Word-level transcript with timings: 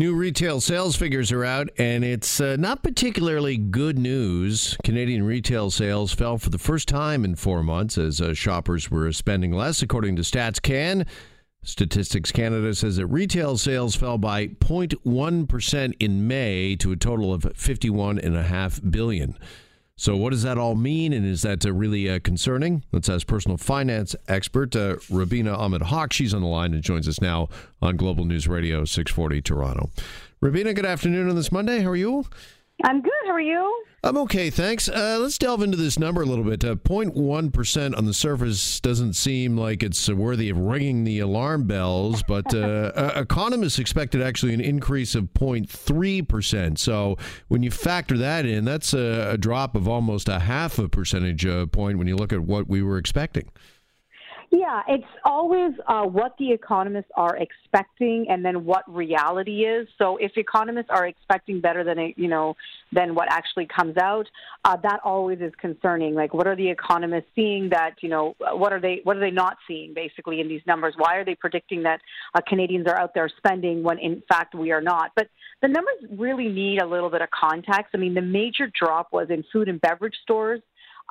New 0.00 0.14
retail 0.14 0.62
sales 0.62 0.96
figures 0.96 1.30
are 1.30 1.44
out, 1.44 1.68
and 1.76 2.02
it's 2.02 2.40
uh, 2.40 2.56
not 2.58 2.82
particularly 2.82 3.58
good 3.58 3.98
news. 3.98 4.74
Canadian 4.82 5.22
retail 5.22 5.70
sales 5.70 6.10
fell 6.10 6.38
for 6.38 6.48
the 6.48 6.56
first 6.56 6.88
time 6.88 7.22
in 7.22 7.34
four 7.34 7.62
months 7.62 7.98
as 7.98 8.18
uh, 8.18 8.32
shoppers 8.32 8.90
were 8.90 9.12
spending 9.12 9.52
less, 9.52 9.82
according 9.82 10.16
to 10.16 10.22
Stats 10.22 10.58
Can. 10.62 11.04
Statistics 11.62 12.32
Canada 12.32 12.74
says 12.74 12.96
that 12.96 13.08
retail 13.08 13.58
sales 13.58 13.94
fell 13.94 14.16
by 14.16 14.46
0.1% 14.46 15.92
in 16.00 16.26
May 16.26 16.76
to 16.76 16.92
a 16.92 16.96
total 16.96 17.34
of 17.34 17.42
51.5 17.42 18.90
billion. 18.90 19.36
So, 20.00 20.16
what 20.16 20.30
does 20.30 20.44
that 20.44 20.56
all 20.56 20.76
mean, 20.76 21.12
and 21.12 21.26
is 21.26 21.42
that 21.42 21.66
uh, 21.66 21.74
really 21.74 22.08
uh, 22.08 22.20
concerning? 22.20 22.82
Let's 22.90 23.10
ask 23.10 23.26
personal 23.26 23.58
finance 23.58 24.16
expert 24.28 24.74
uh, 24.74 24.96
Rubina 25.10 25.54
Ahmed 25.54 25.82
Haq. 25.82 26.14
She's 26.14 26.32
on 26.32 26.40
the 26.40 26.48
line 26.48 26.72
and 26.72 26.82
joins 26.82 27.06
us 27.06 27.20
now 27.20 27.50
on 27.82 27.98
Global 27.98 28.24
News 28.24 28.48
Radio 28.48 28.86
640 28.86 29.42
Toronto. 29.42 29.90
Rubina, 30.40 30.72
good 30.72 30.86
afternoon 30.86 31.28
on 31.28 31.36
this 31.36 31.52
Monday. 31.52 31.80
How 31.80 31.90
are 31.90 31.96
you? 31.96 32.24
I'm 32.82 33.02
good. 33.02 33.12
How 33.26 33.32
are 33.32 33.42
you? 33.42 33.84
I'm 34.02 34.16
okay, 34.16 34.48
thanks. 34.48 34.88
Uh, 34.88 35.18
let's 35.20 35.36
delve 35.36 35.62
into 35.62 35.76
this 35.76 35.98
number 35.98 36.22
a 36.22 36.24
little 36.24 36.44
bit. 36.44 36.64
Uh, 36.64 36.74
0.1% 36.74 37.98
on 37.98 38.06
the 38.06 38.14
surface 38.14 38.80
doesn't 38.80 39.12
seem 39.12 39.58
like 39.58 39.82
it's 39.82 40.08
worthy 40.08 40.48
of 40.48 40.56
ringing 40.56 41.04
the 41.04 41.18
alarm 41.18 41.66
bells, 41.66 42.22
but 42.22 42.54
uh, 42.54 42.92
economists 43.14 43.78
expected 43.78 44.22
actually 44.22 44.54
an 44.54 44.62
increase 44.62 45.14
of 45.14 45.24
0.3%. 45.34 46.78
So 46.78 47.18
when 47.48 47.62
you 47.62 47.70
factor 47.70 48.16
that 48.16 48.46
in, 48.46 48.64
that's 48.64 48.94
a, 48.94 49.32
a 49.32 49.38
drop 49.38 49.76
of 49.76 49.86
almost 49.86 50.30
a 50.30 50.38
half 50.38 50.78
a 50.78 50.88
percentage 50.88 51.44
uh, 51.44 51.66
point 51.66 51.98
when 51.98 52.06
you 52.06 52.16
look 52.16 52.32
at 52.32 52.40
what 52.40 52.68
we 52.68 52.82
were 52.82 52.96
expecting. 52.96 53.50
Yeah, 54.52 54.82
it's 54.88 55.04
always 55.24 55.70
uh, 55.86 56.02
what 56.02 56.34
the 56.40 56.50
economists 56.50 57.10
are 57.14 57.36
expecting, 57.36 58.26
and 58.28 58.44
then 58.44 58.64
what 58.64 58.82
reality 58.92 59.60
is. 59.64 59.86
So, 59.96 60.16
if 60.16 60.32
economists 60.36 60.88
are 60.90 61.06
expecting 61.06 61.60
better 61.60 61.84
than 61.84 62.00
it, 62.00 62.14
you 62.16 62.26
know 62.26 62.56
than 62.90 63.14
what 63.14 63.28
actually 63.30 63.68
comes 63.74 63.96
out, 63.96 64.26
uh, 64.64 64.76
that 64.82 64.98
always 65.04 65.40
is 65.40 65.52
concerning. 65.60 66.14
Like, 66.14 66.34
what 66.34 66.48
are 66.48 66.56
the 66.56 66.68
economists 66.68 67.28
seeing 67.36 67.68
that 67.70 67.94
you 68.00 68.08
know? 68.08 68.34
What 68.40 68.72
are 68.72 68.80
they? 68.80 69.02
What 69.04 69.16
are 69.16 69.20
they 69.20 69.30
not 69.30 69.56
seeing? 69.68 69.94
Basically, 69.94 70.40
in 70.40 70.48
these 70.48 70.62
numbers, 70.66 70.94
why 70.98 71.16
are 71.16 71.24
they 71.24 71.36
predicting 71.36 71.84
that 71.84 72.00
uh, 72.34 72.40
Canadians 72.48 72.88
are 72.88 72.98
out 72.98 73.14
there 73.14 73.30
spending 73.36 73.84
when 73.84 74.00
in 74.00 74.20
fact 74.28 74.56
we 74.56 74.72
are 74.72 74.82
not? 74.82 75.12
But 75.14 75.28
the 75.62 75.68
numbers 75.68 76.18
really 76.18 76.48
need 76.48 76.82
a 76.82 76.86
little 76.86 77.08
bit 77.08 77.22
of 77.22 77.28
context. 77.30 77.90
I 77.94 77.98
mean, 77.98 78.14
the 78.14 78.20
major 78.20 78.68
drop 78.76 79.12
was 79.12 79.28
in 79.30 79.44
food 79.52 79.68
and 79.68 79.80
beverage 79.80 80.16
stores 80.24 80.60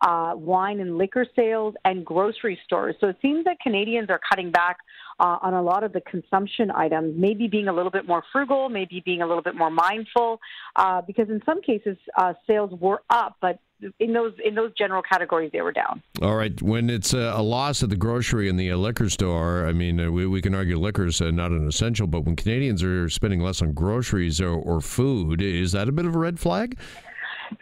uh, 0.01 0.33
wine 0.35 0.79
and 0.79 0.97
liquor 0.97 1.25
sales, 1.35 1.75
and 1.85 2.05
grocery 2.05 2.59
stores. 2.65 2.95
So 2.99 3.07
it 3.07 3.17
seems 3.21 3.45
that 3.45 3.59
Canadians 3.59 4.09
are 4.09 4.19
cutting 4.29 4.51
back 4.51 4.77
uh, 5.19 5.37
on 5.41 5.53
a 5.53 5.61
lot 5.61 5.83
of 5.83 5.93
the 5.93 6.01
consumption 6.01 6.71
items, 6.71 7.15
maybe 7.17 7.47
being 7.47 7.67
a 7.67 7.73
little 7.73 7.91
bit 7.91 8.07
more 8.07 8.23
frugal, 8.31 8.69
maybe 8.69 9.01
being 9.05 9.21
a 9.21 9.27
little 9.27 9.43
bit 9.43 9.55
more 9.55 9.69
mindful, 9.69 10.39
uh, 10.75 11.01
because 11.01 11.29
in 11.29 11.41
some 11.45 11.61
cases 11.61 11.97
uh, 12.17 12.33
sales 12.47 12.71
were 12.79 13.01
up, 13.09 13.35
but 13.41 13.59
in 13.99 14.11
those 14.11 14.33
in 14.43 14.55
those 14.55 14.71
general 14.77 15.01
categories 15.01 15.51
they 15.53 15.61
were 15.61 15.71
down. 15.71 16.01
All 16.21 16.35
right, 16.35 16.61
when 16.61 16.89
it's 16.89 17.13
a, 17.13 17.33
a 17.35 17.41
loss 17.41 17.81
at 17.81 17.89
the 17.89 17.95
grocery 17.95 18.49
and 18.49 18.59
the 18.59 18.71
uh, 18.71 18.77
liquor 18.77 19.09
store, 19.09 19.65
I 19.65 19.71
mean, 19.71 19.99
uh, 19.99 20.11
we, 20.11 20.27
we 20.27 20.41
can 20.41 20.53
argue 20.53 20.77
liquor 20.77 21.05
is 21.05 21.21
uh, 21.21 21.31
not 21.31 21.51
an 21.51 21.67
essential, 21.67 22.07
but 22.07 22.21
when 22.25 22.35
Canadians 22.35 22.83
are 22.83 23.09
spending 23.09 23.39
less 23.41 23.61
on 23.61 23.73
groceries 23.73 24.41
or, 24.41 24.49
or 24.51 24.81
food, 24.81 25.41
is 25.41 25.71
that 25.71 25.87
a 25.87 25.91
bit 25.91 26.05
of 26.05 26.15
a 26.15 26.19
red 26.19 26.39
flag? 26.39 26.77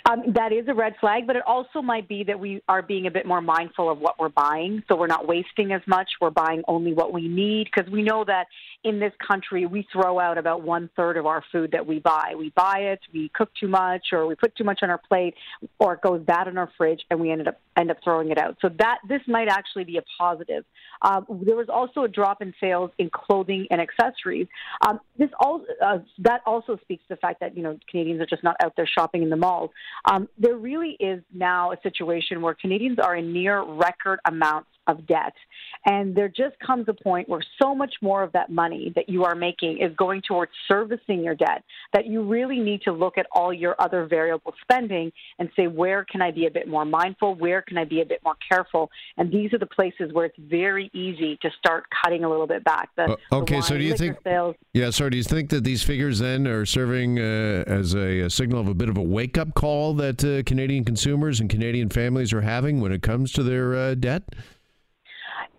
Um, 0.09 0.23
that 0.33 0.51
is 0.51 0.67
a 0.67 0.73
red 0.73 0.95
flag, 0.99 1.27
but 1.27 1.35
it 1.35 1.43
also 1.45 1.81
might 1.81 2.07
be 2.07 2.23
that 2.23 2.39
we 2.39 2.61
are 2.67 2.81
being 2.81 3.07
a 3.07 3.11
bit 3.11 3.25
more 3.25 3.41
mindful 3.41 3.89
of 3.89 3.99
what 3.99 4.19
we're 4.19 4.29
buying. 4.29 4.83
So 4.87 4.95
we're 4.95 5.07
not 5.07 5.27
wasting 5.27 5.71
as 5.71 5.81
much. 5.87 6.09
We're 6.19 6.29
buying 6.29 6.63
only 6.67 6.93
what 6.93 7.13
we 7.13 7.27
need 7.27 7.67
because 7.73 7.91
we 7.91 8.03
know 8.03 8.23
that 8.25 8.47
in 8.83 8.99
this 8.99 9.13
country 9.25 9.65
we 9.65 9.87
throw 9.91 10.19
out 10.19 10.37
about 10.37 10.61
one 10.61 10.89
third 10.95 11.17
of 11.17 11.25
our 11.25 11.43
food 11.51 11.71
that 11.71 11.85
we 11.85 11.99
buy. 11.99 12.33
We 12.37 12.51
buy 12.55 12.79
it, 12.79 12.99
we 13.13 13.29
cook 13.33 13.49
too 13.59 13.67
much, 13.67 14.07
or 14.11 14.27
we 14.27 14.35
put 14.35 14.55
too 14.55 14.63
much 14.63 14.79
on 14.81 14.89
our 14.89 14.99
plate, 14.99 15.33
or 15.79 15.93
it 15.93 16.01
goes 16.01 16.21
bad 16.21 16.47
in 16.47 16.57
our 16.57 16.69
fridge, 16.77 17.01
and 17.09 17.19
we 17.19 17.31
ended 17.31 17.47
up 17.47 17.59
end 17.75 17.91
up 17.91 17.97
throwing 18.03 18.31
it 18.31 18.37
out. 18.37 18.57
So 18.61 18.69
that 18.79 18.99
this 19.07 19.21
might 19.27 19.47
actually 19.47 19.83
be 19.83 19.97
a 19.97 20.03
positive. 20.17 20.63
Um, 21.01 21.25
there 21.45 21.55
was 21.55 21.69
also 21.69 22.03
a 22.03 22.07
drop 22.07 22.41
in 22.41 22.53
sales 22.59 22.91
in 22.97 23.09
clothing 23.09 23.67
and 23.69 23.81
accessories. 23.81 24.47
Um, 24.85 24.99
this 25.17 25.29
all 25.39 25.63
uh, 25.81 25.99
that 26.19 26.41
also 26.45 26.77
speaks 26.81 27.03
to 27.07 27.15
the 27.15 27.17
fact 27.17 27.39
that 27.39 27.55
you 27.55 27.63
know 27.63 27.77
Canadians 27.89 28.21
are 28.21 28.25
just 28.25 28.43
not 28.43 28.55
out 28.63 28.73
there 28.75 28.87
shopping 28.87 29.23
in 29.23 29.29
the 29.29 29.37
malls. 29.37 29.71
Um, 30.09 30.27
there 30.37 30.55
really 30.55 30.97
is 30.99 31.21
now 31.33 31.71
a 31.71 31.77
situation 31.81 32.41
where 32.41 32.53
Canadians 32.53 32.99
are 32.99 33.15
in 33.15 33.33
near 33.33 33.63
record 33.63 34.19
amounts 34.25 34.69
of 34.87 35.05
debt. 35.05 35.33
And 35.85 36.15
there 36.15 36.29
just 36.29 36.57
comes 36.65 36.85
a 36.87 36.93
point 36.93 37.29
where 37.29 37.41
so 37.61 37.75
much 37.75 37.95
more 38.01 38.23
of 38.23 38.31
that 38.31 38.49
money 38.49 38.66
that 38.95 39.09
you 39.09 39.23
are 39.23 39.35
making 39.35 39.79
is 39.79 39.95
going 39.95 40.21
towards 40.27 40.51
servicing 40.67 41.23
your 41.23 41.35
debt 41.35 41.63
that 41.93 42.05
you 42.05 42.23
really 42.23 42.59
need 42.59 42.81
to 42.83 42.91
look 42.91 43.17
at 43.17 43.25
all 43.31 43.53
your 43.53 43.75
other 43.79 44.05
variable 44.05 44.53
spending 44.61 45.11
and 45.39 45.49
say, 45.55 45.67
where 45.67 46.05
can 46.05 46.21
I 46.21 46.31
be 46.31 46.45
a 46.45 46.51
bit 46.51 46.67
more 46.67 46.85
mindful? 46.85 47.35
Where 47.35 47.61
can 47.61 47.77
I 47.77 47.85
be 47.85 48.01
a 48.01 48.05
bit 48.05 48.21
more 48.23 48.35
careful? 48.47 48.89
And 49.17 49.31
these 49.31 49.53
are 49.53 49.57
the 49.57 49.67
places 49.67 50.11
where 50.13 50.25
it's 50.25 50.37
very 50.37 50.89
easy 50.93 51.37
to 51.41 51.49
start 51.57 51.85
cutting 52.03 52.23
a 52.23 52.29
little 52.29 52.47
bit 52.47 52.63
back. 52.63 52.89
The, 52.95 53.17
uh, 53.31 53.35
okay, 53.37 53.57
the 53.57 53.61
so 53.61 53.77
do 53.77 53.83
you 53.83 53.95
think? 53.95 54.17
Sales, 54.23 54.55
yeah, 54.73 54.89
sorry. 54.89 55.11
Do 55.11 55.17
you 55.17 55.23
think 55.23 55.49
that 55.49 55.63
these 55.63 55.83
figures 55.83 56.19
then 56.19 56.47
are 56.47 56.65
serving 56.65 57.19
uh, 57.19 57.63
as 57.67 57.93
a, 57.93 58.21
a, 58.21 58.29
signal 58.29 58.59
of 58.59 58.67
a 58.67 58.73
bit 58.73 58.89
of 58.89 58.97
a 58.97 59.01
wake 59.01 59.37
up 59.37 59.53
call 59.53 59.93
that 59.95 60.23
uh, 60.23 60.43
Canadian 60.43 60.83
consumers 60.83 61.39
and 61.39 61.49
Canadian 61.49 61.89
families 61.89 62.33
are 62.33 62.41
having 62.41 62.81
when 62.81 62.91
it 62.91 63.01
comes 63.01 63.31
to 63.33 63.43
their 63.43 63.75
uh, 63.75 63.95
debt? 63.95 64.23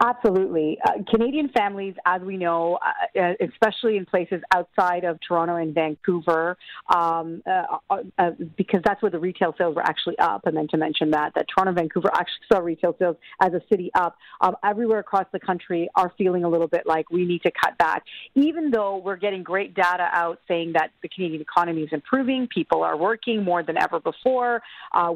Absolutely. 0.01 0.79
Uh, 0.85 1.03
Canadian 1.11 1.49
families, 1.49 1.95
as 2.07 2.23
we 2.23 2.37
know, 2.37 2.79
uh, 3.17 3.21
uh, 3.21 3.33
especially 3.41 3.97
in 3.97 4.07
places 4.07 4.41
outside 4.55 5.03
of 5.03 5.19
Toronto 5.27 5.57
and 5.57 5.75
Vancouver, 5.75 6.57
um, 6.95 7.43
uh, 7.47 7.79
uh, 7.91 7.97
uh, 8.17 8.31
because 8.57 8.81
that's 8.85 9.03
where 9.03 9.11
the 9.11 9.19
retail 9.19 9.55
sales 9.59 9.75
were 9.75 9.83
actually 9.83 10.17
up. 10.21 10.43
I 10.47 10.51
meant 10.51 10.71
to 10.71 10.77
mention 10.77 11.11
that, 11.11 11.33
that 11.35 11.47
Toronto 11.53 11.71
and 11.71 11.79
Vancouver 11.79 12.11
actually 12.15 12.47
saw 12.51 12.59
retail 12.61 12.95
sales 12.99 13.17
as 13.41 13.53
a 13.55 13.61
city 13.69 13.91
up. 13.95 14.17
Um, 14.41 14.55
everywhere 14.65 15.01
across 15.01 15.27
the 15.33 15.41
country 15.41 15.89
are 15.97 16.13
feeling 16.17 16.45
a 16.45 16.49
little 16.49 16.69
bit 16.69 16.87
like 16.87 17.11
we 17.11 17.25
need 17.25 17.43
to 17.43 17.51
cut 17.51 17.77
back. 17.79 18.05
Even 18.37 18.71
though 18.71 18.99
we're 18.99 19.17
getting 19.17 19.43
great 19.43 19.75
data 19.75 20.09
out 20.13 20.39
saying 20.47 20.75
that 20.75 20.91
the 21.03 21.09
Canadian 21.09 21.43
economy 21.43 21.83
is 21.83 21.91
improving, 21.91 22.47
people 22.55 22.85
are 22.85 22.97
working 22.97 23.43
more 23.43 23.65
than 23.65 23.77
ever 23.77 23.99
before, 23.99 24.63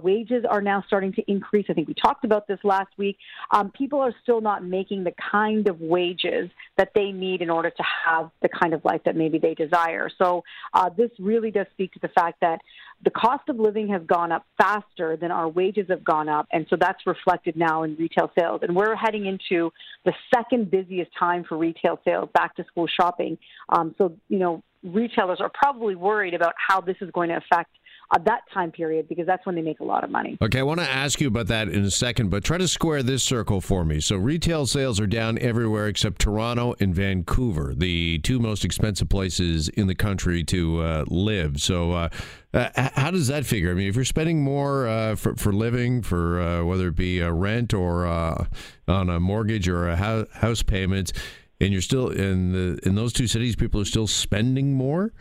wages 0.03 0.45
are 0.49 0.61
now 0.61 0.83
starting 0.89 1.13
to 1.13 1.23
increase. 1.31 1.67
I 1.69 1.73
think 1.73 1.87
we 1.87 1.95
talked 1.95 2.25
about 2.25 2.49
this 2.49 2.59
last 2.65 2.91
week. 2.97 3.17
Um, 3.53 3.71
people 3.71 4.01
are 4.01 4.15
still 4.23 4.41
not 4.41 4.65
making 4.79 5.05
the 5.05 5.13
kind 5.31 5.69
of 5.69 5.81
wages 5.81 6.51
that 6.79 6.91
they 6.95 7.13
need 7.13 7.43
in 7.43 7.51
order 7.51 7.71
to 7.71 7.85
have 8.07 8.31
the 8.41 8.49
kind 8.49 8.73
of 8.75 8.85
life 8.85 9.03
that 9.05 9.15
maybe 9.15 9.39
they 9.39 9.55
desire. 9.55 10.09
So 10.21 10.43
uh, 10.75 10.89
this 10.97 11.11
really 11.21 11.53
does 11.53 11.67
speak 11.73 11.93
to 11.93 12.01
the 12.01 12.09
fact 12.09 12.39
that 12.41 12.59
the 13.05 13.11
cost 13.11 13.49
of 13.49 13.57
living 13.59 13.89
has 13.89 14.03
gone 14.07 14.33
up 14.33 14.45
faster 14.59 15.17
than 15.17 15.31
our 15.31 15.49
wages 15.49 15.87
have 15.89 16.05
gone 16.05 16.29
up, 16.29 16.47
and 16.53 16.67
so 16.71 16.77
that's 16.85 17.07
reflected 17.07 17.55
now 17.57 17.83
in 17.83 17.97
retail 17.97 18.31
sales. 18.39 18.61
And 18.63 18.75
we're 18.75 18.97
heading 18.97 19.27
into 19.27 19.73
the 20.05 20.15
second 20.35 20.71
busiest 20.71 21.11
time 21.19 21.45
for 21.49 21.59
retail 21.59 22.01
sales, 22.05 22.29
back 22.33 22.57
to 22.57 22.65
school 22.65 22.89
shopping. 23.01 23.39
Um, 23.69 23.95
so 23.99 24.17
you 24.29 24.39
know, 24.39 24.63
retailers 24.83 25.41
are 25.41 25.51
probably 25.53 25.95
worried 25.95 26.35
about 26.35 26.55
how 26.57 26.81
this 26.81 26.97
is 27.01 27.11
going 27.11 27.29
to 27.31 27.37
affect 27.37 27.71
that 28.19 28.43
time 28.53 28.71
period 28.71 29.09
because 29.09 29.27
that's 29.27 29.45
when 29.47 29.55
they 29.55 29.63
make 29.63 29.81
a 29.81 29.85
lot 29.85 30.05
of 30.05 30.11
money. 30.11 30.37
Okay, 30.41 30.61
I 30.61 30.63
want 30.63 30.81
to 30.81 30.89
ask 30.89 31.21
you 31.21 31.29
about 31.29 31.47
that 31.49 31.69
in 31.69 31.85
a 31.85 31.91
second, 31.91 32.31
but 32.31 32.45
try 32.45 32.59
to 32.59 32.69
square 32.69 33.03
this 33.03 33.23
circle 33.23 33.61
for 33.61 33.85
me. 33.85 34.01
So, 34.01 34.17
retail 34.17 34.67
sales 34.67 35.01
are 35.01 35.07
down 35.07 35.39
everywhere 35.39 35.87
except 35.87 36.21
Toronto 36.21 36.75
and 36.81 36.95
Vancouver, 36.95 37.75
the 37.75 38.19
two 38.19 38.39
most 38.39 38.65
expensive 38.65 39.09
places 39.09 39.69
in 39.69 39.87
the 39.87 39.95
country 39.95 40.45
to 40.45 40.81
uh, 40.81 41.05
live. 41.09 41.61
So, 41.61 41.93
uh, 41.93 42.09
uh 42.55 42.91
how 42.95 43.11
does 43.11 43.29
that 43.29 43.47
figure? 43.47 43.71
I 43.71 43.75
mean, 43.75 43.89
if 43.89 43.97
you're 43.97 44.05
spending 44.05 44.43
more 44.43 44.87
uh, 44.87 45.17
for, 45.17 45.35
for 45.37 45.53
living, 45.53 46.03
for 46.03 46.41
uh, 46.41 46.65
whether 46.65 46.89
it 46.89 46.97
be 46.97 47.23
rent 47.23 47.73
or 47.73 48.07
on 48.07 49.09
a 49.09 49.19
mortgage 49.19 49.69
or 49.69 49.89
a 49.89 49.97
house 49.97 50.63
payment, 50.63 51.13
and 51.61 51.73
you're 51.73 51.81
still 51.81 52.09
in 52.09 52.53
the 52.53 52.79
in 52.83 52.95
those 52.95 53.13
two 53.13 53.27
cities, 53.27 53.57
people 53.57 53.81
are 53.81 53.87
still 53.87 54.07
spending 54.07 54.75
more. 54.75 55.13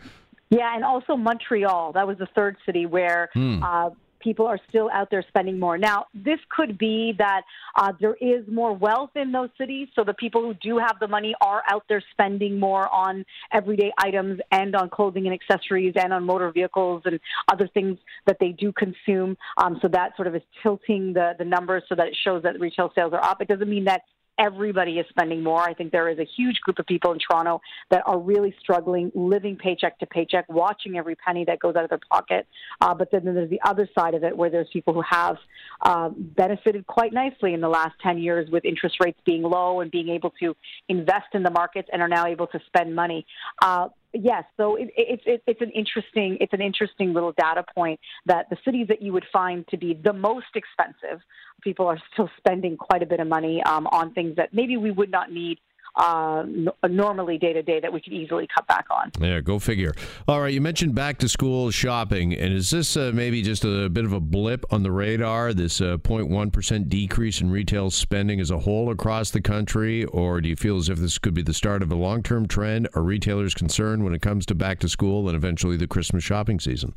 Yeah, 0.52 0.74
and 0.74 0.84
also 0.84 1.16
Montreal. 1.16 1.92
That 1.92 2.06
was 2.06 2.18
the 2.18 2.28
third 2.34 2.58
city 2.66 2.84
where 2.84 3.30
hmm. 3.32 3.62
uh, 3.62 3.88
people 4.20 4.46
are 4.46 4.58
still 4.68 4.90
out 4.92 5.08
there 5.10 5.24
spending 5.28 5.58
more. 5.58 5.78
Now, 5.78 6.06
this 6.12 6.38
could 6.54 6.76
be 6.76 7.14
that 7.16 7.40
uh, 7.74 7.92
there 7.98 8.16
is 8.20 8.46
more 8.52 8.74
wealth 8.74 9.10
in 9.16 9.32
those 9.32 9.48
cities, 9.56 9.88
so 9.94 10.04
the 10.04 10.12
people 10.12 10.42
who 10.42 10.52
do 10.54 10.76
have 10.76 10.98
the 11.00 11.08
money 11.08 11.34
are 11.40 11.62
out 11.70 11.84
there 11.88 12.02
spending 12.10 12.60
more 12.60 12.86
on 12.94 13.24
everyday 13.50 13.92
items 13.96 14.40
and 14.50 14.76
on 14.76 14.90
clothing 14.90 15.26
and 15.26 15.34
accessories 15.34 15.94
and 15.96 16.12
on 16.12 16.22
motor 16.22 16.52
vehicles 16.52 17.00
and 17.06 17.18
other 17.50 17.66
things 17.72 17.96
that 18.26 18.36
they 18.38 18.50
do 18.50 18.72
consume. 18.72 19.38
Um, 19.56 19.78
so 19.80 19.88
that 19.88 20.14
sort 20.16 20.28
of 20.28 20.34
is 20.34 20.42
tilting 20.62 21.14
the 21.14 21.32
the 21.38 21.46
numbers 21.46 21.82
so 21.88 21.94
that 21.94 22.08
it 22.08 22.16
shows 22.22 22.42
that 22.42 22.60
retail 22.60 22.92
sales 22.94 23.14
are 23.14 23.24
up. 23.24 23.40
It 23.40 23.48
doesn't 23.48 23.70
mean 23.70 23.84
that 23.84 24.02
everybody 24.38 24.98
is 24.98 25.06
spending 25.08 25.42
more. 25.42 25.60
I 25.60 25.74
think 25.74 25.92
there 25.92 26.08
is 26.08 26.18
a 26.18 26.26
huge 26.36 26.60
group 26.60 26.78
of 26.78 26.86
people 26.86 27.12
in 27.12 27.18
Toronto 27.18 27.60
that 27.90 28.02
are 28.06 28.18
really 28.18 28.54
struggling, 28.60 29.12
living 29.14 29.56
paycheck 29.56 29.98
to 29.98 30.06
paycheck, 30.06 30.46
watching 30.48 30.96
every 30.96 31.14
penny 31.16 31.44
that 31.46 31.58
goes 31.60 31.76
out 31.76 31.84
of 31.84 31.90
their 31.90 32.00
pocket. 32.10 32.46
Uh, 32.80 32.94
but 32.94 33.10
then 33.10 33.24
there's 33.24 33.50
the 33.50 33.60
other 33.64 33.88
side 33.94 34.14
of 34.14 34.24
it 34.24 34.36
where 34.36 34.50
there's 34.50 34.68
people 34.72 34.94
who 34.94 35.02
have 35.08 35.36
uh, 35.82 36.10
benefited 36.16 36.86
quite 36.86 37.12
nicely 37.12 37.54
in 37.54 37.60
the 37.60 37.68
last 37.68 37.94
10 38.02 38.18
years 38.18 38.50
with 38.50 38.64
interest 38.64 38.96
rates 39.02 39.18
being 39.24 39.42
low 39.42 39.80
and 39.80 39.90
being 39.90 40.08
able 40.08 40.32
to 40.40 40.54
invest 40.88 41.26
in 41.34 41.42
the 41.42 41.50
markets 41.50 41.88
and 41.92 42.02
are 42.02 42.08
now 42.08 42.26
able 42.26 42.46
to 42.46 42.60
spend 42.66 42.94
money. 42.94 43.26
Uh, 43.60 43.88
yes, 44.12 44.44
so 44.56 44.76
it, 44.76 44.90
it, 44.96 45.20
it, 45.26 45.42
it's 45.46 45.60
an 45.60 45.70
interesting 45.70 46.36
it's 46.40 46.52
an 46.52 46.60
interesting 46.60 47.12
little 47.12 47.32
data 47.32 47.64
point 47.74 48.00
that 48.26 48.48
the 48.50 48.56
cities 48.64 48.88
that 48.88 49.02
you 49.02 49.12
would 49.12 49.26
find 49.32 49.66
to 49.68 49.76
be 49.76 49.94
the 49.94 50.12
most 50.12 50.46
expensive, 50.54 51.20
people 51.62 51.86
are 51.86 51.98
still 52.12 52.30
spending 52.36 52.76
quite 52.76 53.02
a 53.02 53.06
bit 53.06 53.20
of 53.20 53.26
money 53.26 53.62
um, 53.64 53.86
on 53.88 54.12
things 54.12 54.36
that 54.36 54.52
maybe 54.52 54.76
we 54.76 54.90
would 54.90 55.10
not 55.10 55.32
need 55.32 55.58
uh, 55.96 56.44
normally 56.88 57.38
day 57.38 57.52
to 57.52 57.62
day 57.62 57.80
that 57.80 57.92
we 57.92 58.00
could 58.00 58.12
easily 58.12 58.48
cut 58.54 58.66
back 58.66 58.86
on. 58.90 59.10
Yeah, 59.20 59.40
go 59.40 59.58
figure. 59.58 59.94
All 60.26 60.40
right, 60.40 60.52
you 60.52 60.60
mentioned 60.60 60.94
back 60.94 61.18
to 61.18 61.28
school 61.28 61.70
shopping, 61.70 62.34
and 62.34 62.52
is 62.52 62.70
this 62.70 62.96
uh, 62.96 63.10
maybe 63.12 63.42
just 63.42 63.64
a 63.64 63.88
bit 63.88 64.04
of 64.04 64.12
a 64.12 64.20
blip 64.20 64.64
on 64.72 64.82
the 64.82 64.90
radar? 64.90 65.52
This 65.52 65.80
uh, 65.80 65.98
0.1 65.98 66.52
percent 66.52 66.88
decrease 66.88 67.40
in 67.40 67.50
retail 67.50 67.90
spending 67.90 68.40
as 68.40 68.50
a 68.50 68.58
whole 68.58 68.90
across 68.90 69.30
the 69.30 69.40
country, 69.40 70.04
or 70.06 70.40
do 70.40 70.48
you 70.48 70.56
feel 70.56 70.76
as 70.76 70.88
if 70.88 70.98
this 70.98 71.18
could 71.18 71.34
be 71.34 71.42
the 71.42 71.54
start 71.54 71.82
of 71.82 71.92
a 71.92 71.96
long 71.96 72.22
term 72.22 72.48
trend? 72.48 72.88
Are 72.94 73.02
retailers 73.02 73.54
concerned 73.54 74.04
when 74.04 74.14
it 74.14 74.22
comes 74.22 74.46
to 74.46 74.54
back 74.54 74.78
to 74.80 74.88
school 74.88 75.28
and 75.28 75.36
eventually 75.36 75.76
the 75.76 75.86
Christmas 75.86 76.24
shopping 76.24 76.58
season? 76.58 76.94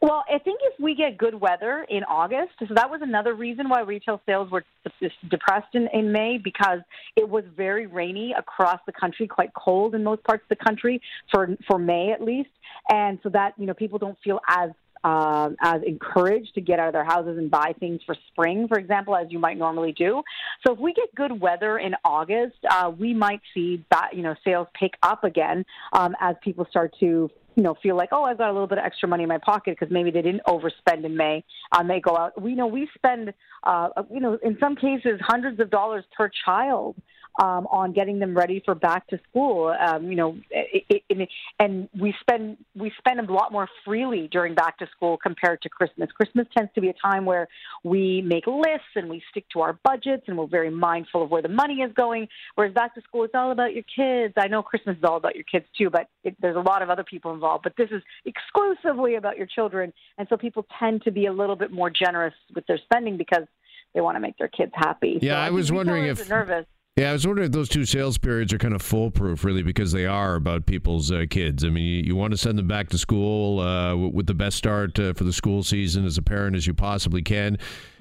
Well, 0.00 0.24
I 0.32 0.38
think 0.38 0.55
we 0.78 0.94
get 0.94 1.18
good 1.18 1.34
weather 1.34 1.86
in 1.88 2.04
August, 2.04 2.52
so 2.58 2.74
that 2.74 2.90
was 2.90 3.00
another 3.02 3.34
reason 3.34 3.68
why 3.68 3.80
retail 3.80 4.20
sales 4.26 4.50
were 4.50 4.64
depressed 5.30 5.74
in, 5.74 5.88
in 5.92 6.12
May 6.12 6.38
because 6.38 6.80
it 7.16 7.28
was 7.28 7.44
very 7.56 7.86
rainy 7.86 8.34
across 8.36 8.80
the 8.86 8.92
country, 8.92 9.26
quite 9.26 9.52
cold 9.54 9.94
in 9.94 10.04
most 10.04 10.24
parts 10.24 10.42
of 10.48 10.56
the 10.56 10.64
country 10.64 11.00
for 11.30 11.48
for 11.66 11.78
May 11.78 12.12
at 12.12 12.22
least, 12.22 12.50
and 12.88 13.18
so 13.22 13.28
that 13.30 13.54
you 13.58 13.66
know 13.66 13.74
people 13.74 13.98
don't 13.98 14.18
feel 14.22 14.40
as 14.48 14.70
uh, 15.06 15.50
as 15.62 15.82
encouraged 15.86 16.52
to 16.52 16.60
get 16.60 16.80
out 16.80 16.88
of 16.88 16.92
their 16.92 17.04
houses 17.04 17.38
and 17.38 17.48
buy 17.48 17.72
things 17.78 18.00
for 18.04 18.16
spring, 18.32 18.66
for 18.66 18.76
example, 18.76 19.14
as 19.14 19.28
you 19.30 19.38
might 19.38 19.56
normally 19.56 19.92
do. 19.92 20.20
So 20.66 20.72
if 20.72 20.80
we 20.80 20.92
get 20.92 21.14
good 21.14 21.40
weather 21.40 21.78
in 21.78 21.94
August, 22.04 22.56
uh, 22.68 22.90
we 22.90 23.14
might 23.14 23.40
see 23.54 23.84
that 23.92 24.10
you 24.14 24.22
know 24.22 24.34
sales 24.44 24.66
pick 24.78 24.94
up 25.04 25.22
again 25.22 25.64
um, 25.92 26.16
as 26.20 26.34
people 26.42 26.66
start 26.68 26.92
to 26.98 27.30
you 27.54 27.62
know 27.62 27.76
feel 27.84 27.96
like 27.96 28.08
oh 28.10 28.24
I've 28.24 28.36
got 28.36 28.50
a 28.50 28.52
little 28.52 28.66
bit 28.66 28.78
of 28.78 28.84
extra 28.84 29.08
money 29.08 29.22
in 29.22 29.28
my 29.28 29.38
pocket 29.38 29.76
because 29.78 29.92
maybe 29.92 30.10
they 30.10 30.22
didn't 30.22 30.42
overspend 30.48 31.04
in 31.04 31.16
May. 31.16 31.44
Um, 31.70 31.86
they 31.86 32.00
go 32.00 32.16
out. 32.16 32.40
We 32.42 32.56
know 32.56 32.66
we 32.66 32.88
spend 32.96 33.32
uh, 33.62 33.88
you 34.12 34.18
know 34.18 34.38
in 34.42 34.56
some 34.58 34.74
cases 34.74 35.20
hundreds 35.20 35.60
of 35.60 35.70
dollars 35.70 36.02
per 36.16 36.28
child 36.44 36.96
um, 37.42 37.66
on 37.70 37.92
getting 37.92 38.18
them 38.18 38.36
ready 38.36 38.62
for 38.64 38.74
back 38.74 39.06
to 39.08 39.18
school. 39.28 39.74
Um, 39.78 40.08
you 40.10 40.16
know, 40.16 40.38
it, 40.50 41.02
it, 41.08 41.28
and 41.58 41.88
we 41.98 42.14
spend 42.20 42.56
we 42.74 42.92
spend 42.98 43.20
a 43.20 43.32
lot 43.32 43.52
more 43.52 43.68
freely 43.84 44.28
during 44.30 44.54
back 44.54 44.78
to 44.78 44.86
school 44.94 45.18
compared 45.18 45.62
to 45.62 45.68
Christmas. 45.68 46.10
Christmas 46.12 46.46
tends 46.56 46.72
to 46.74 46.80
be 46.80 46.88
a 46.88 46.94
time 46.94 47.24
where 47.24 47.48
we 47.84 48.22
make 48.22 48.46
lists 48.46 48.94
and 48.94 49.08
we 49.08 49.22
stick 49.30 49.44
to 49.52 49.60
our 49.60 49.78
budgets 49.84 50.24
and 50.28 50.38
we're 50.38 50.46
very 50.46 50.70
mindful 50.70 51.22
of 51.22 51.30
where 51.30 51.42
the 51.42 51.48
money 51.48 51.76
is 51.76 51.92
going. 51.94 52.28
Whereas 52.54 52.72
back 52.72 52.94
to 52.94 53.02
school, 53.02 53.24
it's 53.24 53.34
all 53.34 53.52
about 53.52 53.74
your 53.74 53.84
kids. 53.84 54.34
I 54.36 54.48
know 54.48 54.62
Christmas 54.62 54.96
is 54.96 55.04
all 55.04 55.16
about 55.16 55.34
your 55.34 55.44
kids 55.44 55.66
too, 55.76 55.90
but 55.90 56.08
it, 56.24 56.36
there's 56.40 56.56
a 56.56 56.60
lot 56.60 56.82
of 56.82 56.90
other 56.90 57.04
people 57.04 57.32
involved. 57.34 57.64
But 57.64 57.74
this 57.76 57.90
is 57.90 58.02
exclusively 58.24 59.16
about 59.16 59.36
your 59.36 59.46
children, 59.46 59.92
and 60.18 60.26
so 60.28 60.36
people 60.36 60.66
tend 60.78 61.02
to 61.02 61.10
be 61.10 61.26
a 61.26 61.32
little 61.32 61.56
bit 61.56 61.70
more 61.70 61.90
generous 61.90 62.34
with 62.54 62.66
their 62.66 62.78
spending 62.78 63.16
because 63.16 63.44
they 63.94 64.00
want 64.00 64.16
to 64.16 64.20
make 64.20 64.36
their 64.38 64.48
kids 64.48 64.72
happy. 64.74 65.18
Yeah, 65.20 65.34
so 65.34 65.38
I, 65.38 65.46
I 65.46 65.50
was 65.50 65.72
wondering 65.72 66.06
if 66.06 66.28
nervous. 66.28 66.66
Yeah, 66.98 67.10
I 67.10 67.12
was 67.12 67.26
wondering 67.26 67.48
if 67.48 67.52
those 67.52 67.68
two 67.68 67.84
sales 67.84 68.16
periods 68.16 68.54
are 68.54 68.58
kind 68.58 68.72
of 68.72 68.80
foolproof, 68.80 69.44
really, 69.44 69.62
because 69.62 69.92
they 69.92 70.06
are 70.06 70.34
about 70.34 70.64
people's 70.64 71.12
uh, 71.12 71.26
kids. 71.28 71.62
I 71.62 71.68
mean, 71.68 71.84
you, 71.84 72.02
you, 72.02 72.16
want 72.16 72.30
to 72.30 72.38
send 72.38 72.58
them 72.58 72.68
back 72.68 72.88
to 72.88 72.96
school 72.96 73.60
uh, 73.60 73.94
with 73.94 74.24
the 74.24 74.32
best 74.32 74.56
start 74.56 74.98
uh, 74.98 75.12
for 75.12 75.24
the 75.24 75.32
school 75.34 75.62
season 75.62 76.06
as 76.06 76.16
a 76.16 76.22
parent 76.22 76.56
as 76.56 76.66
you 76.66 76.72
possibly 76.72 77.20
can, 77.20 77.58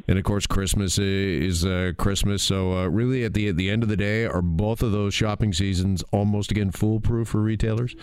and 0.08 0.18
of 0.18 0.24
course, 0.24 0.48
Christmas 0.48 0.98
is 0.98 1.66
uh, 1.66 1.92
Christmas. 1.98 2.42
So, 2.42 2.72
uh, 2.72 2.88
really, 2.88 3.26
at 3.26 3.34
the 3.34 3.50
at 3.50 3.58
the 3.58 3.70
end 3.70 3.84
of 3.84 3.90
the 3.90 3.98
day, 3.98 4.24
are 4.28 4.42
both 4.42 4.82
of 4.82 4.94
those 4.94 5.14
shopping 5.14 5.52
seasons 5.52 6.02
almost 6.14 6.50
again 6.50 6.72
foolproof 6.72 7.28
for 7.28 7.42
retailers? 7.42 7.98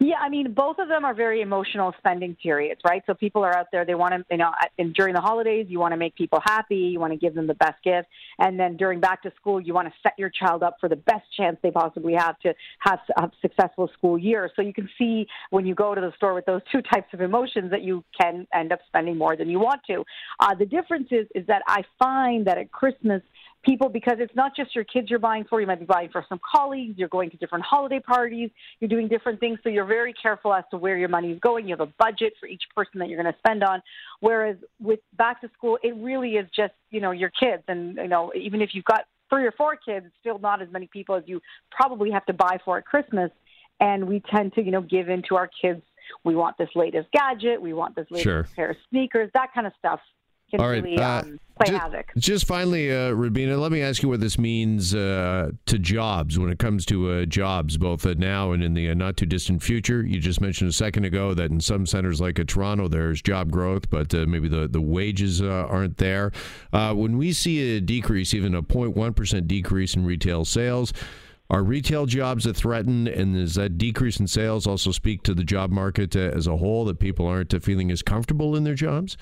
Yeah, 0.00 0.16
I 0.20 0.28
mean, 0.28 0.52
both 0.52 0.78
of 0.78 0.88
them 0.88 1.04
are 1.04 1.14
very 1.14 1.40
emotional 1.40 1.94
spending 1.98 2.36
periods, 2.42 2.80
right? 2.84 3.02
So 3.06 3.14
people 3.14 3.44
are 3.44 3.56
out 3.56 3.66
there, 3.70 3.84
they 3.84 3.94
want 3.94 4.14
to, 4.14 4.24
you 4.30 4.38
know, 4.38 4.50
and 4.78 4.92
during 4.94 5.14
the 5.14 5.20
holidays, 5.20 5.66
you 5.68 5.78
want 5.78 5.92
to 5.92 5.96
make 5.96 6.14
people 6.16 6.40
happy, 6.44 6.76
you 6.76 6.98
want 6.98 7.12
to 7.12 7.18
give 7.18 7.34
them 7.34 7.46
the 7.46 7.54
best 7.54 7.82
gift. 7.84 8.08
And 8.38 8.58
then 8.58 8.76
during 8.76 9.00
back 9.00 9.22
to 9.22 9.32
school, 9.36 9.60
you 9.60 9.72
want 9.72 9.88
to 9.88 9.94
set 10.02 10.12
your 10.18 10.30
child 10.30 10.62
up 10.62 10.76
for 10.80 10.88
the 10.88 10.96
best 10.96 11.24
chance 11.36 11.56
they 11.62 11.70
possibly 11.70 12.14
have 12.14 12.38
to 12.40 12.54
have 12.80 12.98
a 13.16 13.30
successful 13.40 13.88
school 13.96 14.18
year. 14.18 14.50
So 14.56 14.62
you 14.62 14.72
can 14.72 14.88
see 14.98 15.26
when 15.50 15.64
you 15.64 15.74
go 15.74 15.94
to 15.94 16.00
the 16.00 16.12
store 16.16 16.34
with 16.34 16.46
those 16.46 16.62
two 16.72 16.82
types 16.82 17.12
of 17.12 17.20
emotions 17.20 17.70
that 17.70 17.82
you 17.82 18.04
can 18.18 18.46
end 18.52 18.72
up 18.72 18.80
spending 18.86 19.16
more 19.16 19.36
than 19.36 19.48
you 19.48 19.60
want 19.60 19.80
to. 19.88 20.04
Uh, 20.40 20.54
the 20.54 20.66
difference 20.66 21.08
is, 21.10 21.26
is 21.34 21.46
that 21.46 21.62
I 21.68 21.82
find 21.98 22.46
that 22.46 22.58
at 22.58 22.72
Christmas, 22.72 23.22
people 23.64 23.88
because 23.88 24.16
it's 24.18 24.34
not 24.34 24.54
just 24.56 24.74
your 24.74 24.84
kids 24.84 25.10
you're 25.10 25.18
buying 25.18 25.44
for. 25.44 25.60
You 25.60 25.66
might 25.66 25.80
be 25.80 25.86
buying 25.86 26.08
for 26.10 26.24
some 26.28 26.40
colleagues. 26.52 26.98
You're 26.98 27.08
going 27.08 27.30
to 27.30 27.36
different 27.36 27.64
holiday 27.64 28.00
parties. 28.00 28.50
You're 28.80 28.88
doing 28.88 29.08
different 29.08 29.40
things. 29.40 29.58
So 29.62 29.68
you're 29.68 29.84
very 29.84 30.12
careful 30.12 30.52
as 30.54 30.64
to 30.70 30.76
where 30.76 30.96
your 30.96 31.08
money 31.08 31.32
is 31.32 31.40
going. 31.40 31.66
You 31.66 31.76
have 31.76 31.86
a 31.86 31.92
budget 31.98 32.34
for 32.40 32.46
each 32.46 32.62
person 32.74 32.98
that 33.00 33.08
you're 33.08 33.20
going 33.20 33.32
to 33.32 33.38
spend 33.38 33.62
on. 33.62 33.82
Whereas 34.20 34.56
with 34.80 35.00
back 35.16 35.40
to 35.40 35.50
school, 35.56 35.78
it 35.82 35.94
really 35.96 36.32
is 36.32 36.48
just, 36.54 36.74
you 36.90 37.00
know, 37.00 37.10
your 37.10 37.30
kids. 37.30 37.62
And, 37.68 37.96
you 37.96 38.08
know, 38.08 38.32
even 38.34 38.60
if 38.60 38.70
you've 38.72 38.84
got 38.84 39.02
three 39.30 39.46
or 39.46 39.52
four 39.52 39.76
kids, 39.76 40.06
it's 40.06 40.14
still 40.20 40.38
not 40.38 40.62
as 40.62 40.68
many 40.70 40.86
people 40.86 41.14
as 41.14 41.24
you 41.26 41.40
probably 41.70 42.10
have 42.10 42.26
to 42.26 42.32
buy 42.32 42.58
for 42.64 42.78
at 42.78 42.84
Christmas. 42.84 43.30
And 43.80 44.06
we 44.06 44.22
tend 44.30 44.54
to, 44.54 44.62
you 44.62 44.70
know, 44.70 44.82
give 44.82 45.08
in 45.08 45.22
to 45.28 45.36
our 45.36 45.50
kids. 45.60 45.82
We 46.22 46.36
want 46.36 46.58
this 46.58 46.68
latest 46.74 47.08
gadget. 47.12 47.60
We 47.60 47.72
want 47.72 47.96
this 47.96 48.06
latest 48.10 48.24
sure. 48.24 48.46
pair 48.54 48.70
of 48.70 48.76
sneakers, 48.90 49.30
that 49.34 49.52
kind 49.54 49.66
of 49.66 49.72
stuff 49.78 50.00
All 50.60 50.68
right. 50.68 50.82
really 50.82 50.98
uh, 50.98 51.20
um, 51.22 51.40
play 51.56 51.66
just, 51.66 51.80
havoc. 51.80 52.12
Just 52.16 52.46
finally, 52.46 52.94
uh, 52.94 53.10
Rubina, 53.10 53.56
let 53.56 53.72
me 53.72 53.82
ask 53.82 54.02
you 54.02 54.08
what 54.08 54.20
this 54.20 54.38
means 54.38 54.94
uh, 54.94 55.50
to 55.66 55.78
jobs 55.78 56.38
when 56.38 56.50
it 56.50 56.58
comes 56.58 56.84
to 56.86 57.10
uh, 57.10 57.24
jobs, 57.24 57.76
both 57.76 58.04
now 58.04 58.52
and 58.52 58.62
in 58.62 58.74
the 58.74 58.90
uh, 58.90 58.94
not 58.94 59.16
too 59.16 59.26
distant 59.26 59.62
future. 59.62 60.02
You 60.02 60.20
just 60.20 60.40
mentioned 60.40 60.70
a 60.70 60.72
second 60.72 61.04
ago 61.04 61.34
that 61.34 61.50
in 61.50 61.60
some 61.60 61.86
centers 61.86 62.20
like 62.20 62.38
uh, 62.38 62.44
Toronto, 62.46 62.88
there's 62.88 63.22
job 63.22 63.50
growth, 63.50 63.90
but 63.90 64.12
maybe 64.12 64.48
the, 64.48 64.68
the 64.68 64.80
wages 64.80 65.40
aren't 65.40 65.98
there. 65.98 66.32
when 66.72 67.16
we 67.16 67.32
see 67.32 67.76
a 67.76 67.80
decrease, 67.80 68.34
even 68.34 68.54
a 68.54 68.62
0.1% 68.62 69.46
decrease 69.46 69.94
in 69.94 70.04
retail 70.04 70.44
sales, 70.44 70.92
are 71.50 71.62
retail 71.62 72.06
jobs 72.06 72.46
a 72.46 72.54
threatened, 72.54 73.06
and 73.06 73.34
does 73.34 73.54
that 73.54 73.76
decrease 73.76 74.18
in 74.18 74.26
sales 74.26 74.66
also 74.66 74.90
speak 74.90 75.22
to 75.22 75.34
the 75.34 75.44
job 75.44 75.70
market 75.70 76.16
as 76.16 76.46
a 76.46 76.56
whole 76.56 76.86
that 76.86 76.98
people 76.98 77.26
aren't 77.26 77.62
feeling 77.62 77.90
as 77.90 78.02
comfortable 78.02 78.56
in 78.56 78.64
their 78.64 78.74
jobs? 78.74 79.16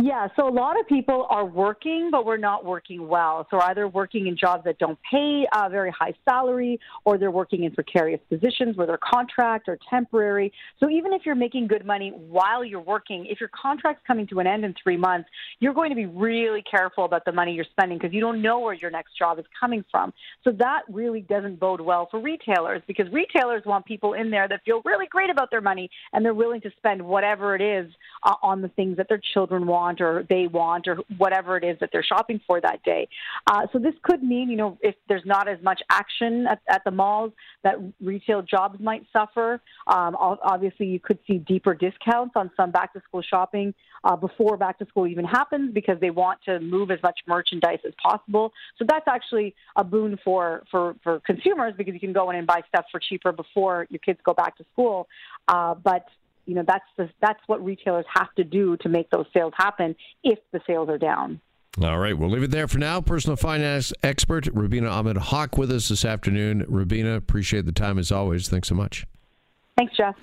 Yeah, 0.00 0.28
so 0.36 0.48
a 0.48 0.50
lot 0.50 0.80
of 0.80 0.86
people 0.86 1.26
are 1.28 1.44
working, 1.44 2.08
but 2.10 2.24
we're 2.24 2.38
not 2.38 2.64
working 2.64 3.08
well. 3.08 3.46
So 3.50 3.60
either 3.60 3.86
working 3.86 4.26
in 4.26 4.38
jobs 4.38 4.64
that 4.64 4.78
don't 4.78 4.98
pay 5.10 5.44
a 5.54 5.68
very 5.68 5.90
high 5.90 6.14
salary, 6.26 6.80
or 7.04 7.18
they're 7.18 7.30
working 7.30 7.64
in 7.64 7.72
precarious 7.72 8.20
positions 8.30 8.76
where 8.76 8.86
they're 8.86 8.98
contract 8.98 9.68
or 9.68 9.78
temporary. 9.90 10.50
So 10.80 10.88
even 10.88 11.12
if 11.12 11.26
you're 11.26 11.34
making 11.34 11.66
good 11.66 11.84
money 11.84 12.10
while 12.10 12.64
you're 12.64 12.80
working, 12.80 13.26
if 13.26 13.38
your 13.38 13.50
contract's 13.50 14.02
coming 14.06 14.26
to 14.28 14.40
an 14.40 14.46
end 14.46 14.64
in 14.64 14.74
three 14.82 14.96
months, 14.96 15.28
you're 15.60 15.74
going 15.74 15.90
to 15.90 15.96
be 15.96 16.06
really 16.06 16.62
careful 16.62 17.04
about 17.04 17.26
the 17.26 17.32
money 17.32 17.52
you're 17.52 17.66
spending 17.70 17.98
because 17.98 18.14
you 18.14 18.20
don't 18.20 18.40
know 18.40 18.60
where 18.60 18.74
your 18.74 18.90
next 18.90 19.18
job 19.18 19.38
is 19.38 19.44
coming 19.60 19.84
from. 19.90 20.12
So 20.42 20.52
that 20.52 20.82
really 20.90 21.20
doesn't 21.20 21.60
bode 21.60 21.82
well 21.82 22.08
for 22.10 22.18
retailers 22.18 22.80
because 22.86 23.06
retailers 23.12 23.62
want 23.66 23.84
people 23.84 24.14
in 24.14 24.30
there 24.30 24.48
that 24.48 24.62
feel 24.64 24.80
really 24.86 25.06
great 25.06 25.28
about 25.28 25.50
their 25.50 25.60
money 25.60 25.90
and 26.14 26.24
they're 26.24 26.32
willing 26.32 26.62
to 26.62 26.70
spend 26.78 27.02
whatever 27.02 27.54
it 27.54 27.60
is 27.60 27.92
uh, 28.24 28.34
on 28.42 28.62
the 28.62 28.68
things 28.68 28.96
that 28.96 29.08
their 29.10 29.20
children 29.34 29.66
want 29.66 29.81
want 29.82 30.00
or 30.00 30.24
they 30.28 30.46
want 30.46 30.86
or 30.88 30.96
whatever 31.18 31.56
it 31.56 31.64
is 31.64 31.76
that 31.80 31.90
they're 31.92 32.08
shopping 32.14 32.40
for 32.46 32.60
that 32.60 32.82
day. 32.84 33.08
Uh, 33.50 33.62
so 33.72 33.78
this 33.78 33.94
could 34.02 34.22
mean, 34.22 34.48
you 34.48 34.56
know, 34.56 34.78
if 34.80 34.94
there's 35.08 35.26
not 35.26 35.48
as 35.48 35.60
much 35.62 35.80
action 35.90 36.46
at, 36.46 36.60
at 36.68 36.82
the 36.84 36.90
malls, 36.90 37.32
that 37.64 37.76
retail 38.00 38.42
jobs 38.42 38.78
might 38.80 39.04
suffer. 39.12 39.60
Um, 39.86 40.16
obviously, 40.18 40.86
you 40.86 41.00
could 41.00 41.18
see 41.26 41.38
deeper 41.38 41.74
discounts 41.74 42.34
on 42.36 42.50
some 42.56 42.70
back 42.70 42.92
to 42.94 43.00
school 43.08 43.22
shopping 43.22 43.74
uh, 44.04 44.16
before 44.16 44.56
back 44.56 44.78
to 44.78 44.86
school 44.86 45.06
even 45.06 45.24
happens 45.24 45.72
because 45.72 45.98
they 46.00 46.10
want 46.10 46.38
to 46.48 46.60
move 46.60 46.90
as 46.90 46.98
much 47.02 47.18
merchandise 47.26 47.78
as 47.86 47.92
possible. 48.02 48.52
So 48.78 48.84
that's 48.88 49.08
actually 49.08 49.54
a 49.76 49.84
boon 49.84 50.18
for 50.24 50.62
for 50.70 50.96
for 51.02 51.20
consumers 51.20 51.74
because 51.76 51.94
you 51.94 52.00
can 52.00 52.12
go 52.12 52.30
in 52.30 52.36
and 52.36 52.46
buy 52.46 52.60
stuff 52.68 52.86
for 52.90 53.00
cheaper 53.08 53.32
before 53.32 53.86
your 53.90 54.02
kids 54.06 54.20
go 54.24 54.34
back 54.34 54.56
to 54.58 54.64
school. 54.72 55.08
Uh, 55.48 55.74
but 55.74 56.04
you 56.46 56.54
know 56.54 56.64
that's 56.66 56.84
the, 56.96 57.08
that's 57.20 57.40
what 57.46 57.64
retailers 57.64 58.04
have 58.14 58.32
to 58.36 58.44
do 58.44 58.76
to 58.78 58.88
make 58.88 59.10
those 59.10 59.26
sales 59.32 59.52
happen 59.56 59.94
if 60.22 60.38
the 60.52 60.60
sales 60.66 60.88
are 60.88 60.98
down. 60.98 61.40
All 61.82 61.98
right, 61.98 62.16
we'll 62.16 62.28
leave 62.28 62.42
it 62.42 62.50
there 62.50 62.68
for 62.68 62.78
now. 62.78 63.00
Personal 63.00 63.36
finance 63.36 63.94
expert 64.02 64.46
Rubina 64.52 64.88
Ahmed 64.88 65.16
Haq 65.16 65.56
with 65.56 65.72
us 65.72 65.88
this 65.88 66.04
afternoon. 66.04 66.66
Rubina, 66.68 67.14
appreciate 67.14 67.64
the 67.64 67.72
time 67.72 67.98
as 67.98 68.12
always. 68.12 68.48
Thanks 68.48 68.68
so 68.68 68.74
much. 68.74 69.06
Thanks, 69.78 69.96
Jeff. 69.96 70.14